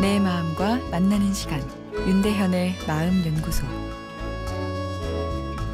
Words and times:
만나는 0.00 1.34
시간 1.34 1.60
윤대현의 1.94 2.86
마음 2.88 3.22
연구소 3.22 3.66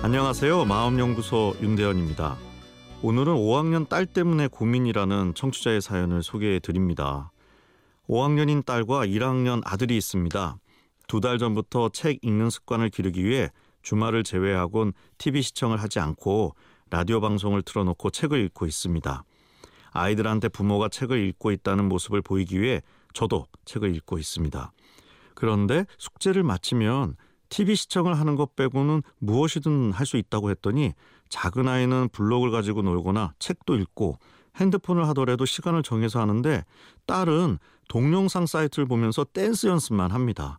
안녕하세요. 0.03 0.65
마음 0.65 0.99
연구소 0.99 1.55
윤대현입니다. 1.63 2.37
오늘은 3.03 3.35
5학년 3.35 3.89
딸 3.89 4.05
때문에 4.05 4.49
고민이라는 4.49 5.35
청취자의 5.35 5.81
사연을 5.81 6.25
소개해 6.25 6.59
드립니다. 6.59 7.31
5학년인 8.09 8.67
딸과 8.67 9.07
1학년 9.07 9.63
아들이 9.65 9.97
있습니다. 9.97 10.57
두 11.07 11.21
달 11.21 11.39
전부터 11.39 11.91
책 11.91 12.19
읽는 12.23 12.51
습관을 12.51 12.91
기르기 12.91 13.25
위해 13.25 13.51
주말을 13.83 14.25
제외하곤 14.25 14.93
TV 15.19 15.43
시청을 15.43 15.81
하지 15.81 16.01
않고 16.01 16.57
라디오 16.91 17.21
방송을 17.21 17.63
틀어놓고 17.63 18.11
책을 18.11 18.45
읽고 18.47 18.67
있습니다. 18.67 19.23
아이들한테 19.93 20.49
부모가 20.49 20.89
책을 20.89 21.25
읽고 21.29 21.53
있다는 21.53 21.89
모습을 21.89 22.23
보이기 22.23 22.61
위해 22.61 22.83
저도 23.17 23.47
책을 23.65 23.97
읽고 23.97 24.19
있습니다. 24.19 24.73
그런데 25.35 25.87
숙제를 25.97 26.43
마치면 26.43 27.17
TV 27.49 27.75
시청을 27.75 28.19
하는 28.19 28.37
것 28.37 28.55
빼고는 28.57 29.03
무엇이든 29.21 29.93
할 29.93 30.05
수 30.05 30.19
있다고 30.19 30.51
했더니 30.51 30.93
작은 31.31 31.67
아이는 31.67 32.11
블록을 32.13 32.51
가지고 32.51 32.83
놀거나 32.83 33.33
책도 33.39 33.77
읽고 33.77 34.19
핸드폰을 34.57 35.09
하더라도 35.09 35.47
시간을 35.47 35.83
정해서 35.83 36.21
하는데 36.21 36.63
딸은 37.07 37.59
동영상 37.89 38.45
사이트를 38.45 38.87
보면서 38.87 39.25
댄스 39.25 39.67
연습만 39.67 40.11
합니다. 40.11 40.59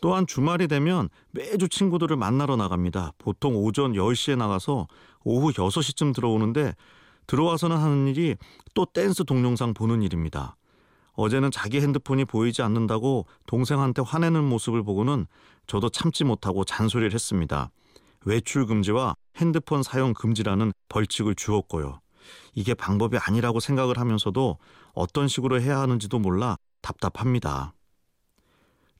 또한 0.00 0.26
주말이 0.26 0.66
되면 0.66 1.08
매주 1.30 1.68
친구들을 1.68 2.16
만나러 2.16 2.56
나갑니다. 2.56 3.12
보통 3.18 3.54
오전 3.54 3.92
10시에 3.92 4.36
나가서 4.36 4.88
오후 5.22 5.52
6시쯤 5.52 6.12
들어오는데 6.16 6.74
들어와서는 7.28 7.76
하는 7.76 8.08
일이 8.08 8.34
또 8.74 8.86
댄스 8.86 9.24
동영상 9.24 9.72
보는 9.72 10.02
일입니다. 10.02 10.56
어제는 11.22 11.52
자기 11.52 11.80
핸드폰이 11.80 12.24
보이지 12.24 12.62
않는다고 12.62 13.26
동생한테 13.46 14.02
화내는 14.04 14.42
모습을 14.42 14.82
보고는 14.82 15.26
저도 15.68 15.88
참지 15.88 16.24
못하고 16.24 16.64
잔소리를 16.64 17.14
했습니다. 17.14 17.70
외출 18.24 18.66
금지와 18.66 19.14
핸드폰 19.36 19.84
사용 19.84 20.14
금지라는 20.14 20.72
벌칙을 20.88 21.36
주었고요. 21.36 22.00
이게 22.54 22.74
방법이 22.74 23.18
아니라고 23.18 23.60
생각을 23.60 23.98
하면서도 23.98 24.58
어떤 24.94 25.28
식으로 25.28 25.60
해야 25.60 25.78
하는지도 25.78 26.18
몰라 26.18 26.56
답답합니다. 26.80 27.72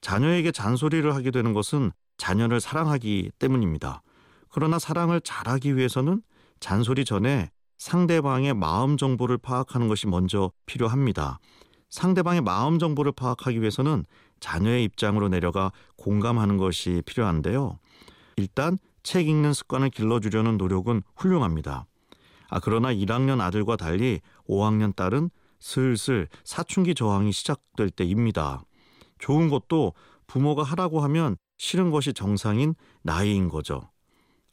자녀에게 0.01 0.53
잔소리를 0.53 1.12
하게 1.12 1.33
되는 1.33 1.53
것은 1.53 1.91
자녀를 2.19 2.61
사랑하기 2.61 3.33
때문입니다. 3.41 4.03
그러나 4.48 4.79
사랑을 4.79 5.20
잘하기 5.20 5.77
위해서는 5.77 6.23
잔소리 6.61 7.05
전에 7.05 7.51
상대방의 7.79 8.55
마음 8.55 8.97
정보를 8.97 9.39
파악하는 9.39 9.89
것이 9.89 10.07
먼저 10.07 10.53
필요합니다. 10.67 11.41
상대방의 11.93 12.41
마음 12.41 12.79
정보를 12.79 13.12
파악하기 13.12 13.61
위해서는 13.61 14.07
자녀의 14.41 14.83
입장으로 14.85 15.29
내려가 15.29 15.71
공감하는 15.97 16.57
것이 16.57 17.03
필요한데요. 17.05 17.79
일단 18.37 18.79
책 19.03 19.29
읽는 19.29 19.53
습관을 19.53 19.91
길러주려는 19.91 20.57
노력은 20.57 21.03
훌륭합니다. 21.15 21.87
아, 22.48 22.61
그러나 22.61 22.93
1학년 22.93 23.43
아들과 23.43 23.77
달리 23.77 24.20
5학년 24.48 24.97
딸은 24.97 25.29
슬슬 25.61 26.29
사춘기 26.45 26.95
저항이 26.95 27.31
시작될 27.31 27.91
때입니다. 27.91 28.65
좋은 29.19 29.51
것도 29.51 29.93
부모가 30.27 30.63
하라고 30.63 31.01
하면 31.03 31.37
싫은 31.59 31.91
것이 31.91 32.15
정상인 32.15 32.75
나이인 33.03 33.51
거죠. 33.51 33.83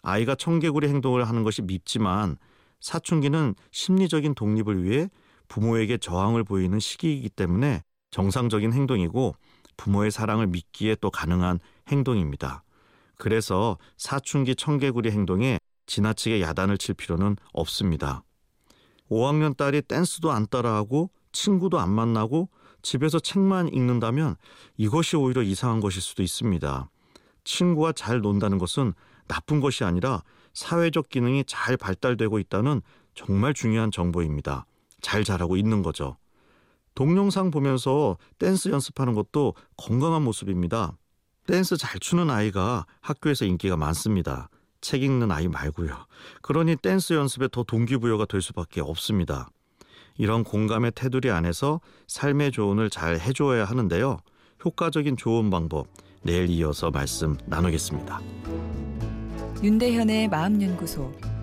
아이가 0.03 0.35
청개구리 0.35 0.89
행동을 0.89 1.27
하는 1.27 1.43
것이 1.43 1.61
밉지만 1.61 2.35
사춘기는 2.81 3.55
심리적인 3.71 4.35
독립을 4.35 4.83
위해 4.83 5.09
부모에게 5.49 5.97
저항을 5.97 6.45
보이는 6.45 6.79
시기이기 6.79 7.29
때문에 7.29 7.83
정상적인 8.11 8.71
행동이고 8.71 9.35
부모의 9.77 10.11
사랑을 10.11 10.47
믿기에 10.47 10.95
또 11.01 11.11
가능한 11.11 11.59
행동입니다. 11.89 12.63
그래서 13.17 13.77
사춘기 13.97 14.55
청개구리 14.55 15.11
행동에 15.11 15.59
지나치게 15.85 16.41
야단을 16.41 16.77
칠 16.77 16.95
필요는 16.95 17.35
없습니다. 17.51 18.23
5학년 19.09 19.57
딸이 19.57 19.81
댄스도 19.83 20.31
안 20.31 20.47
따라하고 20.47 21.09
친구도 21.31 21.79
안 21.79 21.89
만나고 21.89 22.49
집에서 22.81 23.19
책만 23.19 23.69
읽는다면 23.69 24.35
이것이 24.77 25.17
오히려 25.17 25.41
이상한 25.41 25.79
것일 25.79 26.01
수도 26.01 26.23
있습니다. 26.23 26.89
친구와 27.43 27.91
잘 27.91 28.21
논다는 28.21 28.57
것은 28.57 28.93
나쁜 29.27 29.59
것이 29.59 29.83
아니라 29.83 30.23
사회적 30.53 31.09
기능이 31.09 31.43
잘 31.45 31.77
발달되고 31.77 32.39
있다는 32.39 32.81
정말 33.15 33.53
중요한 33.53 33.91
정보입니다. 33.91 34.65
잘 35.01 35.23
자라고 35.23 35.57
있는 35.57 35.83
거죠. 35.83 36.17
동영상 36.95 37.51
보면서 37.51 38.17
댄스 38.37 38.69
연습하는 38.69 39.13
것도 39.13 39.53
건강한 39.77 40.23
모습입니다. 40.23 40.97
댄스 41.47 41.77
잘 41.77 41.99
추는 41.99 42.29
아이가 42.29 42.85
학교에서 43.01 43.45
인기가 43.45 43.77
많습니다. 43.77 44.49
책 44.81 45.03
읽는 45.03 45.31
아이 45.31 45.47
말고요. 45.47 45.95
그러니 46.41 46.75
댄스 46.75 47.13
연습에 47.13 47.47
더 47.51 47.63
동기부여가 47.63 48.25
될 48.25 48.41
수밖에 48.41 48.81
없습니다. 48.81 49.49
이런 50.17 50.43
공감의 50.43 50.91
테두리 50.95 51.31
안에서 51.31 51.79
삶의 52.07 52.51
조언을 52.51 52.89
잘 52.89 53.19
해줘야 53.19 53.65
하는데요. 53.65 54.17
효과적인 54.65 55.15
조언 55.15 55.49
방법 55.49 55.87
내일 56.21 56.49
이어서 56.49 56.91
말씀 56.91 57.37
나누겠습니다. 57.45 58.19
윤대현의 59.63 60.27
마음연구소 60.27 61.28